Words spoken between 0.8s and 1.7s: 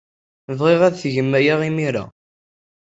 ad tgem aya